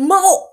[0.00, 0.48] 魔王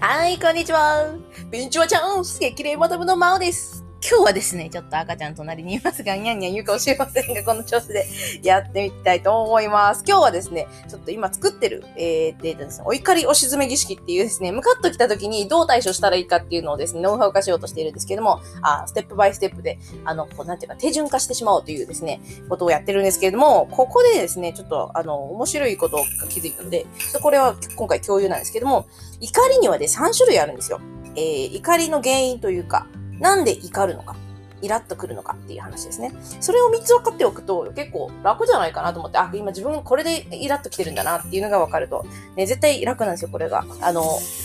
[0.00, 1.14] はい、こんにちは。
[1.50, 3.77] ビンチュアちゃん、激励マダムの魔王です。
[4.00, 8.06] 今日はですね、ちょっと赤ちゃん隣にいますが、にゃんにゃん言うかもしれませんが、この調子で
[8.42, 10.04] やってみたいと思います。
[10.06, 26.86] 今日はですね、ちょっと今作ってる、えー、でですね、お怒りお沈め儀式っていうですね、ムカッと来た時にどう対処したらいいかっていうのをですね、ノウハウ化しようとしているんですけども、あステップバイステップで、あの、こう、なんていうか、手順化してしまおうというですね、ことをやってるんですけれども、ここでですね、ちょっと、あの、面白いことが気づいたので、
[27.20, 28.86] これは今回共有なんですけども、
[29.18, 30.80] 怒りにはね、3種類あるんですよ。
[31.16, 32.86] えー、怒りの原因というか、
[33.18, 34.16] なんで怒るのか。
[34.60, 36.12] イラッとくるのかっていう話ですね。
[36.40, 42.04] それを3つ分かっておくと結構楽じゃないかなと思って、あ、今自分これでイラッときてるんだなっていうのが分かると、
[42.36, 43.64] ね、絶対楽なんですよ、これが。
[43.80, 44.02] あの、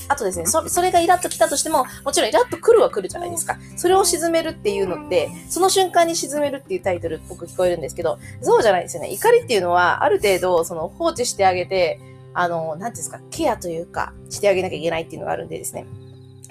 [0.07, 3.57] あとですね、それがイラッときたとしても、もちろんイラッとくるは来るじゃないですか。
[3.75, 9.09] それを沈めるっていうのって、その瞬間に沈めるっていうタイトルっぽく聞こえるんですけど、そうじゃないですよね。
[9.09, 11.99] 怒りっていうのは、ある程度、その放置してあげて、
[12.35, 15.85] あの、なんていうんですか、ケアというか、してあげなきゃいけないっていうのがあるんでですね。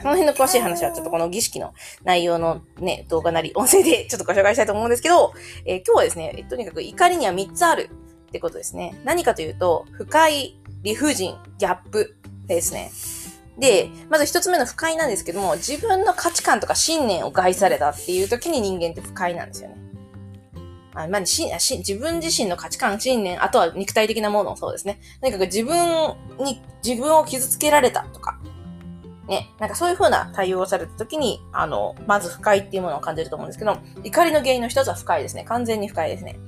[0.02, 5.32] その辺の詳しい話はちょっとこの儀式の内容のね、動画なり音声でちょっとご紹介したいと思うんですけど、
[5.64, 7.88] えー今日はですね、とにかく怒りには3つある
[8.28, 9.00] ってことですね。
[9.04, 12.16] 何かというと、不快、理不尽、ギャップ
[12.48, 12.90] ですね。
[13.58, 19.76] で、まず一つ目の不快なんですけども、自分の価値観とか信念を害されたっていう時に人間って不快なんですよね。
[20.94, 25.00] あまあ、しし自分自身の価値観、信念、あとは肉体的なものも、そうですね。
[25.20, 28.31] とにかく自分に、自分を傷つけられたとか、
[29.28, 35.44] ね、なんかそういう風な対応をされた時に、あの、まず不快っていうものを感じると思うんですけど、怒りの原因の一つは不快ですね。
[35.44, 36.38] 完全に不快ですね。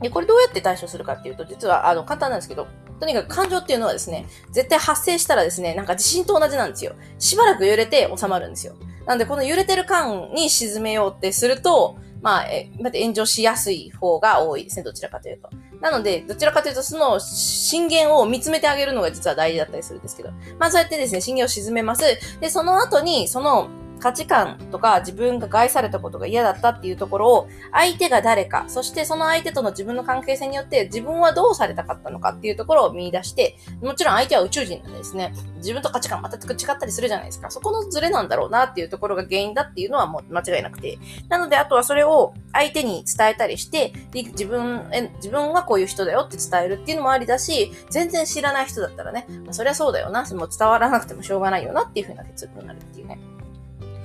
[0.00, 2.66] で、これどうやって対処するかっていうと、実は、あの、簡単なんですけど、
[2.98, 6.94] とにかく感情っていうのはですね、絶対発生したらですね、なんか地震と同じなんですよ。
[7.18, 8.74] しばらく揺れて収まるんですよ。
[9.06, 15.50] なんで、この揺れてる間に沈めようってすると、まあ、え、だって炎上しやすい方が多いですね、どちらかというと。
[15.82, 20.30] なので、どちらかというと、その震源を見つめてあげるのが実は大事だったりするんですけど。
[20.58, 22.02] まあ、そうやってですね、震源を沈めます。
[22.40, 23.68] で、その後に、その
[24.00, 37.50] 価値観とか自分が害されたことが嫌だったっていうところを、相手が誰か、そしてその相手との自分の関係性によって自分はどうされたかったのかっていうところを見出して、もちろん相手は宇宙人なんですね、自分と価値観全く違ったりするじゃないですか。
[37.50, 40.98] そこのズレなんだろうなっていうところが原因だっていうのはもう間違いなくて。
[41.28, 53.18] なので、あとはそれを相手に伝えたりして、自分、え自分はこういう人だよって伝えるっていうのもありだし、全然知らない人だったらね、まあ、そりゃそうだよな、もう伝わらなくてもしょうがないよなっていう風な結論になるっていうね。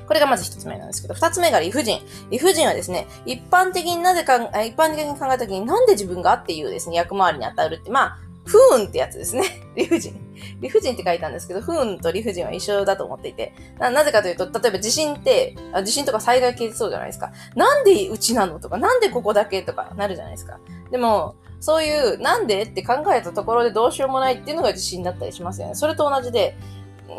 [0.10, 2.02] これがまず一つ目なんですけど、二つ目が理不尽。
[2.32, 9.44] 理不尽はですね、一般的になぜか、あ一般的に考えたときになんで自分がっていうですね、役回りに当たるって、まあ、不運ってやつですね。
[9.78, 10.20] 理不尽。
[10.62, 13.54] 理不尽って書いたんですけど、不運と理不尽は一緒だと思っていて。
[13.78, 15.56] なぜかというと、例えば地震って、
[15.86, 17.32] 地震とか災害系そうじゃないですか。
[17.56, 20.58] なんでうちなのとか、なんでここだけとかなるじゃないですか。
[20.90, 25.76] でも、そういう、なんでって考えたところでどうしようもないっていうのが地震だったりしますよね。
[25.76, 26.58] それと同じで、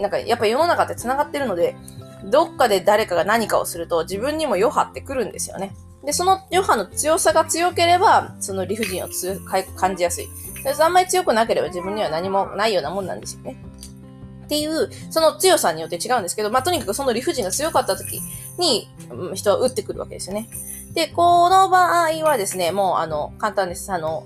[0.00, 1.76] なんかやっぱ世の中って繋がってるので、
[2.24, 5.74] どっかで誰かが何かをすると自分にも余波ってくるんですよね。
[6.04, 10.28] で、その余波の強さが強ければ、その理不尽を強く感じやすい。
[10.80, 13.56] あんまり強くなければ自分には何もないようなもんなんですよね。
[14.44, 18.20] っていう、その強さによって違うんですけど、まあ、とにかくその理不尽が強かった時
[18.58, 18.88] に、
[19.34, 20.48] 人は打ってくるわけですよね。
[20.92, 23.92] で、この場合はですね、もう、あの、簡単です。
[23.92, 24.24] あの、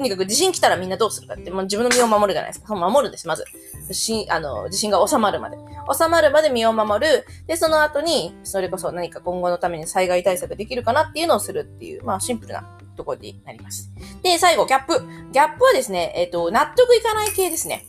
[0.00, 2.74] とにかく地震来たらみんなどうするかって、もう自分の身を守るじゃないですか。
[2.74, 3.44] 守るんです、まず。
[3.86, 5.58] 地震、あの、地震が収まるまで。
[5.92, 7.26] 収まるまで身を守る。
[7.46, 12.66] で、その後に、それこそ何か今後のために災害対策できるかなっていうのをするっていう、まあ、シンプルな
[12.96, 13.90] ところになります。
[14.22, 15.04] で、最後、ギャップ。
[15.32, 17.84] ギャップはですね、えっ、と、納得いかない系ですね。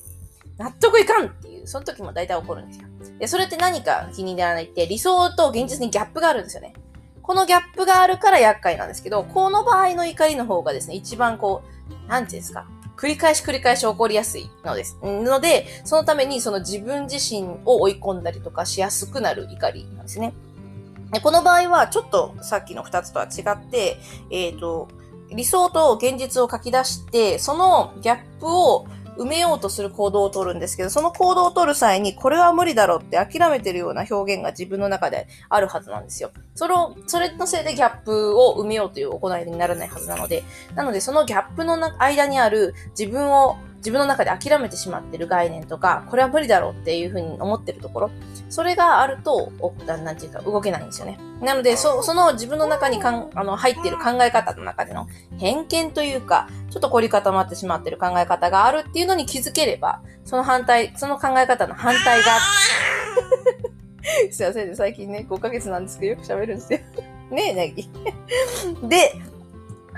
[0.57, 2.87] 納得いかんっていう、その時も大体起こるんですよ。
[3.19, 6.73] で、それって何か気にならないって、理想と現実にギャップがあるんですよね。
[7.21, 12.65] このギャップがあるから厄介なんですけど、この場合の怒りの方がですね、一番こう、なんていうんですか、
[12.97, 14.97] 繰り返し繰り返し起こりやすいのです。
[15.01, 20.33] ので、そのためにその自分自身を追い込んだりとかしやすくなる怒りなんですね。
[21.11, 23.97] でこの場合は、ちょっとさっきの2つとは違って、
[24.29, 24.87] えっ、と、
[25.29, 28.85] 理想と現実を書き出して、そのギャップを
[29.17, 36.31] 埋めようとする行動をとるんですけど、その行動をとる際に、これは無理だろうって諦めてるような表現が自分の中であるはずなんですよ。
[36.55, 40.43] それを、それのせいでギャップを埋めようという行いにならないはずなので、
[40.75, 48.11] なのでそのギャップの間にある自分を、自分の中で諦めてしまってる概念とか、これは無理だろうっていうふうに思ってるところ、
[48.47, 51.19] それがあると、おなんていうか動けないんですよね。
[51.41, 55.07] なので、そその自分の中にかんあの入っている考え方の中での
[55.39, 62.37] 偏見というか、ちょっと凝り固まってしまっている考え方があるっていうのに気づければ、その反対、その考え方の反対が、
[64.29, 66.79] すいませんね、最近ね、5ヶ月なんですけど、よく喋るんですよ。
[67.31, 67.89] ねえ、ネギ。
[68.87, 69.15] で、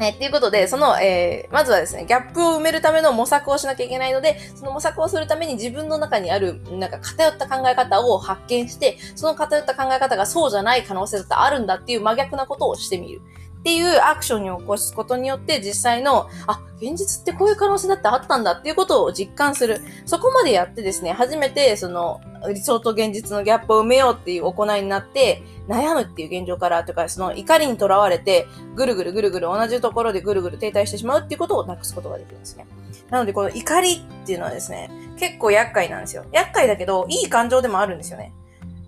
[0.01, 13.21] えーっていうことで、その、えーまずはですね、ギャップを埋めるための模索をしなきゃいけないので、その模索をするために自分の中にある、なんか偏った考え方を発見して、その偏った考え方がそうじゃない可能性だってあるんだっていう真逆なことをしてみる。
[13.63, 19.79] っていうアクションに起こすことによって実際の、あ、現実ってこういう可能性だってあったんだっていうことを実感する。
[20.05, 22.19] そこまでやってですね、初めてその
[22.49, 32.67] 理想と現実のギャップを埋めようっていう行いになって、悩むっていう現状から、とか、その怒りにとらわれて、ぐるぐるぐるぐる同じところでぐるぐる停滞してしまうっていうことをなくすことができるんですね。
[33.09, 36.25] なので、この怒りっていうのはですね、結構厄介なんですよ。
[36.33, 38.33] 厄介だけど、いい感情でもあるんですよね。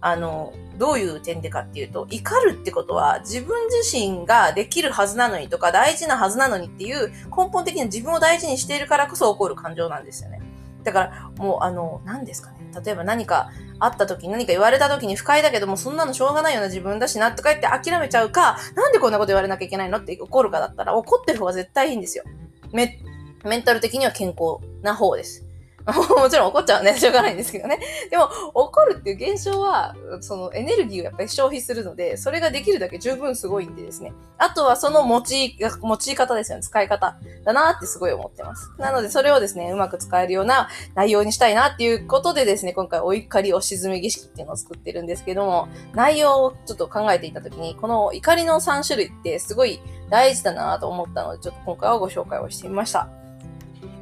[0.02, 10.42] あの、どういう点でかっていうと、怒るってことは自分自身ができるはずなのにとか大事なはずなのにっていう根本的に自分を大事にしているからこそ起こる感情なんですよね。
[10.84, 12.58] だから、もうあの、何ですかね。
[12.86, 20.00] 例えば何かあった時に何か言われた時に不快だけどもそんなのしょうがないような自分だしなとか言って諦めちゃうか、なんでこんなこと言われなきゃいけないの？
[20.00, 22.26] って怒るかだったら怒ってる方が絶対いいんですよ。
[22.74, 23.00] メ
[23.46, 25.45] メンタル的には健康な方です。
[26.18, 27.80] もちろん怒っちゃうね、 しょうがないんですけどね。
[28.10, 34.14] でも、怒るっていう現象は、そのエネルギーをやっぱり消費するので、それができるだけ十分すごいんでですね。
[34.38, 38.72] あとはその持ち、持ち方ですよね、使い方だなってすごい思ってます。
[38.80, 49.80] なので、それをですね、うまく使えるような内容にしたいなっていうことでですね、今回お怒りお沈め儀式っていうのを作ってるんですけども、内容をちょっと考えていたときに、この怒りの3種類ってすごい
[50.10, 53.25] 大事だなと思ったので、ちょっと今回はご紹介をしてみました。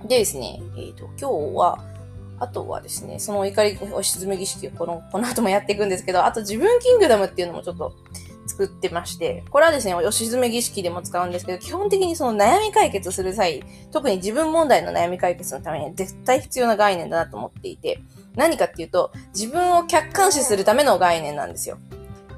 [0.07, 1.83] でですね、えっ、と、今日は、
[2.39, 7.95] あとはですね、その怒りお沈め儀式をこの、この後もやっていくんですけど、あと自分キングダムっていうのもちょっと
[8.45, 18.01] 作ってまして、これはですね、お沈め儀式でも使うんですけど、基本的にその悩み解決する際、特に自分問題の悩み解決のために絶対必要な概念だなと思っていて、
[18.35, 21.77] 何かっていうと、自分を客観視するための概念なんですよ。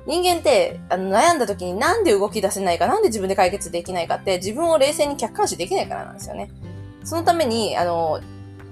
[0.06, 6.52] 人間ってあの悩んだ時になんで動き出せないか、なんで自分で解決できないかって自分を冷静に客観視できないからなんですよね。
[7.06, 8.20] そのために、あの、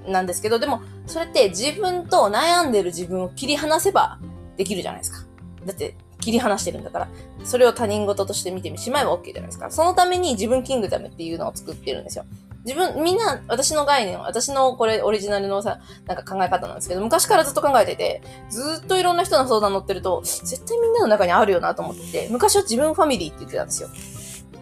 [0.06, 4.20] なんですけど、でも、それって自分と悩んでる自分を切り離せば
[4.58, 5.26] できるじゃないですか。
[5.66, 7.08] だって、切り離してるんだから。
[7.44, 9.70] それを他人事として見てしまえば OK じゃないですか。
[9.72, 12.26] そのために自分キングダムっていうのを作ってるんですよ。
[12.66, 23.90] 自分、みんな、私の概念、私のこれオリジナルのさ、なんか考え方なんですけど、昔からずっと考えてて、ずっといろんな人の相談乗ってると、絶対みんなの中にあるよなと思ってて、昔は自分ファミリーって言ってたんですよ。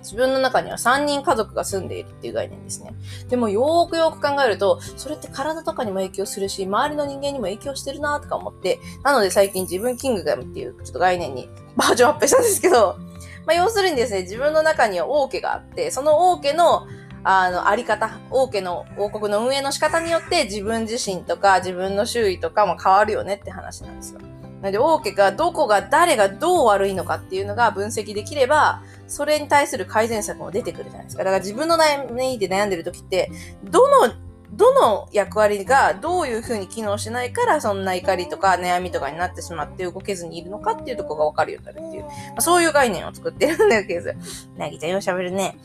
[0.01, 2.93] 自分の中には3人家族が住んでいるっていう概念ですね。
[3.29, 12.97] でもよーくよーく考えると、それって体とかにも影響するし、周りの人間にも影響してるなとか思って、なので最近自分キングダムっていうちょっと概念に バージョンアップしたんですけど、
[13.45, 16.87] まあ要するにですね、自分の中には王家があって、その王家の
[17.23, 24.19] あの、あり方、王家の王国の運営の仕方によって自分自身とか自分の周囲とかも変わるよねって話なんですよ。
[24.61, 31.23] なので、王家がどこが誰がどう悪いのかっていうのが分析できれば、それに対する改善策も出てくるじゃないですか。
[31.23, 33.31] だから自分の悩みで悩んでる時って、
[33.63, 34.13] どの、
[34.53, 44.11] どの役割がどういう風に機能しないから、そんな怒りとか悩みとかになってしまって動けずにいるのかっていうとこがわかるようになるっていう、まあ、そういう概念を作ってるんだけど、
[44.57, 45.57] なぎちゃんよう喋るね。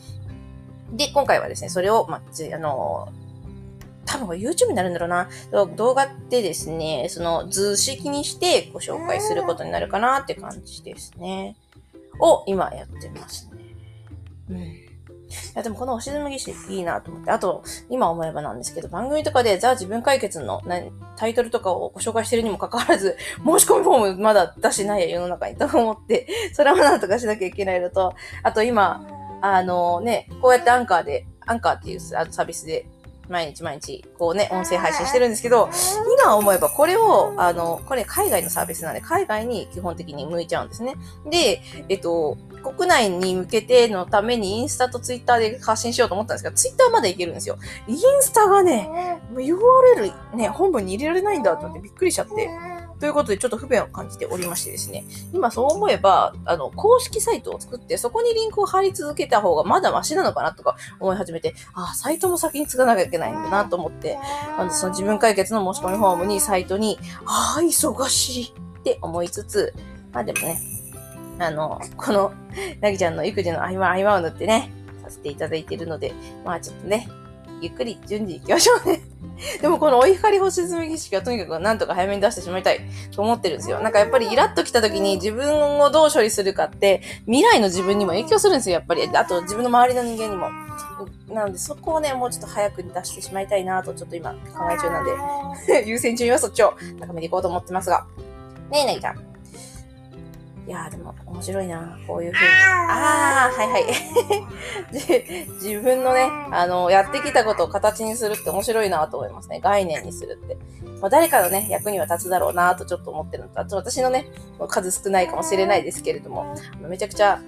[0.91, 3.09] で、今回はですね、それを、まあ、あの
[4.07, 5.29] 多分 YouTube になるんだろうな。
[5.75, 11.55] 動画でですね、その図式にしてご紹介することになるかなって感じですね。
[12.19, 13.61] を今やってますね。
[14.49, 14.57] うん。
[14.57, 14.81] い
[15.55, 17.31] や、でもこのお沈み儀式いいなと思って。
[17.31, 20.61] あと、今思えばなんですけど、番組とかでザ自分解決の
[21.17, 29.05] タイトルとかをご紹介してるにもかかわらず、申し込みフォームまだ出してないや、世の中にと思って、それはなんとかしなきゃいけないのと、あと今、
[29.41, 32.85] あのね、こうやってアンカーで、アンカーっていうサービスで、
[33.29, 35.69] 毎日毎日、こうね、音声配信してるんですけど、
[36.21, 40.95] 今思えばこれを、あの、これ海外のサービスなんで、海外に基本的に向いちゃうんですね。
[41.29, 47.57] で、えっと、国内に向けてのためにインスタとツイッターで発信しようと思ったんですけど、ツイッターまでいけるんですよ。
[47.87, 52.76] インスタがね、URL ね、本文に入れられないんだと思ってびっくりしちゃって。
[52.99, 55.03] ということで、ちょっと不便を感じておりましてですね。
[55.33, 64.17] 今そう思えば、あの、公式サイトを作って、そこにリンクを貼り続けた方がまだマシなのかなとか思い始めて、ああ、サイトも先に継がなきゃいけないんだなと思って、
[64.57, 69.73] あの、その自分解決の申し込みフォームに、サイトに、ああ、忙しいって思いつつ、
[70.11, 70.59] まあでもね、
[71.39, 72.33] あの、この、
[72.81, 74.71] なぎちゃんの育児の合間合間を縫ってね、
[75.03, 76.13] させていただいているので、
[76.43, 77.07] まあちょっとね、
[77.61, 79.01] ゆっくり順次行きましょうね。
[79.61, 83.79] でもこのお怒り星積み儀式はとにかくなんとか早めに出してしまいたいと思ってるんですよ。
[83.79, 89.03] なんかやっぱりイラッと来た時に自分をどう処理するかって未来の自分にも影響するんですよ、やっぱり。
[89.03, 90.49] あと自分の周りの人間にも。
[91.29, 94.37] なのでそこをね、もうちょっと早くに出してしまいたいなとちょっと今考
[94.71, 95.05] え中なん
[95.65, 98.05] で、 優先順位はそっちを高めていこうと思ってますが。
[98.71, 99.36] ねえ、なぎちゃん。
[100.67, 102.49] いやーでも面白いな、こういうふうに。
[102.89, 103.85] あー、はいはい。
[104.91, 109.61] じ自分のね、あの、やってきたことを形にするって面白いなと思いますね。
[109.61, 110.57] 概念にするって。
[110.99, 114.27] まあ、誰かのね、役には立つだろうなとちょっと思ってるのと、あと私のね、
[114.67, 117.39] 数少ないかもしれないですけれども、めちゃくちゃ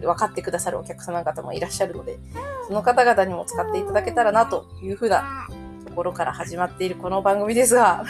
[0.00, 2.18] 分かってくださるお客様方もいらっしゃるので、
[2.66, 5.46] その方々にも使っていただけたらなというふうな
[5.86, 8.04] ところから始まっているこの番組ですが、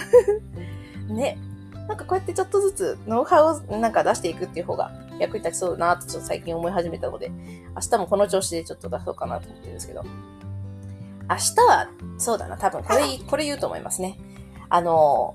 [1.10, 1.36] ね、
[1.88, 7.30] なんかこうやってちょっとずつノウハウをなんか出していくっていう方が役に立ちそうだなとちょっと最近思い始めたので、
[7.74, 10.04] 明日もこの調子でちょっと出そうかなと思ってるんですけど、
[11.28, 14.18] 明日は、そうだな、多分これ、これ言うと思いますね。
[14.68, 15.34] あの、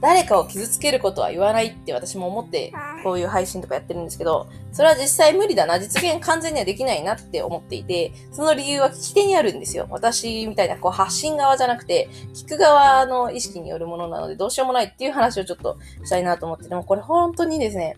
[0.00, 2.72] 誰かを傷つけることは言わないって私も思って、
[3.02, 9.86] こういう配信とかやってるんですけど、それは実際無理だな、実現完全にはできないなって思っていて、その理由は聞き手にあるんですよ。
[9.90, 17.96] 私みたいなこう発信側じゃなくて、聞く側の意識によるものなので、どうしようもないっていう話をちょっとしたいなと思って、でもこれ本当にですね、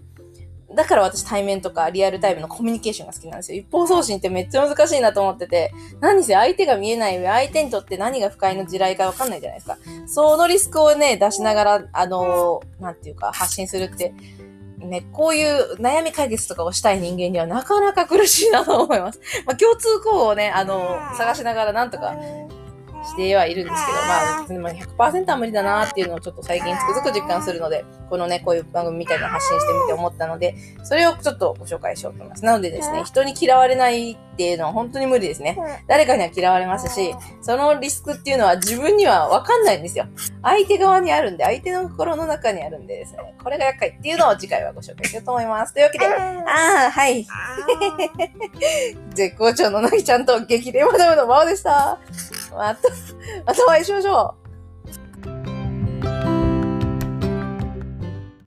[0.75, 3.61] だから私対面とかリアルタイムのコミュニケーションが好きなんですよ。
[3.61, 9.79] 一方送信ってめっちゃ難しいなと思ってて、何せ相手が見えない上、相手にとって何が不快の地雷かわかんないじゃないですか。
[10.07, 14.15] そのリスクをね、出しながら、あのー、なんていうか、発信するって、
[14.81, 19.21] ね、こういう悩み解決とかをしたい人間にはなかなか苦しいなと思います。
[19.47, 22.17] まあ、共通項をね、あのー、探しながらなんとか
[23.05, 30.55] してはいるんですけど、まあ、別に100%は無理だなっていうのをちょっと最近つくづく実感するので、このね、こういう番組みたいなの発信してみて思ったので、
[30.85, 32.45] それをちょっとご紹介しようと思います。
[32.45, 35.57] なのでですね、人に嫌われないっていうのは本当に無理ですね。
[35.87, 40.07] 誰かには嫌われますし、そのリスクっていうのは自分にはわかんないんですよ。
[40.43, 45.75] 相手側にあるんで、相手の心の中にあるんでですね、これが厄介っていうのを次回はご紹介しようと思います。
[45.75, 47.27] というわけで、ああ、はい。
[49.15, 51.99] 絶好調のなぎちゃんと激励マダムのまおでした。
[52.57, 52.89] ま た、
[53.47, 54.40] またお会いしましょう。